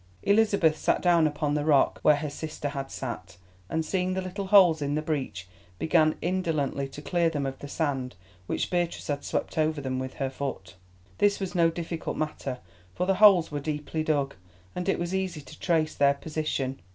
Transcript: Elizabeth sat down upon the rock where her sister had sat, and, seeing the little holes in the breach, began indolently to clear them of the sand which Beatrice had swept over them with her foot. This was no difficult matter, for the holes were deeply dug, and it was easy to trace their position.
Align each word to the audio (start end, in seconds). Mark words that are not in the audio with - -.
Elizabeth 0.23 0.79
sat 0.79 0.99
down 0.99 1.27
upon 1.27 1.53
the 1.53 1.63
rock 1.63 1.99
where 2.01 2.15
her 2.15 2.29
sister 2.31 2.69
had 2.69 2.89
sat, 2.89 3.37
and, 3.69 3.85
seeing 3.85 4.15
the 4.15 4.21
little 4.23 4.47
holes 4.47 4.81
in 4.81 4.95
the 4.95 5.01
breach, 5.03 5.47
began 5.77 6.15
indolently 6.23 6.87
to 6.87 7.03
clear 7.03 7.29
them 7.29 7.45
of 7.45 7.59
the 7.59 7.67
sand 7.67 8.15
which 8.47 8.71
Beatrice 8.71 9.05
had 9.05 9.23
swept 9.23 9.59
over 9.59 9.79
them 9.79 9.99
with 9.99 10.15
her 10.15 10.31
foot. 10.31 10.73
This 11.19 11.39
was 11.39 11.53
no 11.53 11.69
difficult 11.69 12.17
matter, 12.17 12.57
for 12.95 13.05
the 13.05 13.13
holes 13.13 13.51
were 13.51 13.59
deeply 13.59 14.03
dug, 14.03 14.33
and 14.75 14.89
it 14.89 14.97
was 14.97 15.13
easy 15.13 15.41
to 15.41 15.59
trace 15.59 15.93
their 15.93 16.15
position. 16.15 16.79